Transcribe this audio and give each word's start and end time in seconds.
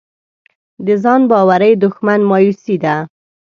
د 0.85 0.87
ځان 1.03 1.21
باورۍ 1.31 1.73
دښمن 1.83 2.19
مایوسي 2.29 2.75
ده. 2.83 2.95